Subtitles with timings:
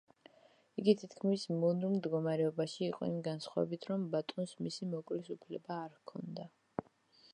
[0.83, 6.49] იგი თითქმის მონურ მდგომარეობაში იყო იმ განსხვავებით, რომ ბატონს მისი მოკვლის უფლება არ ჰქონდა.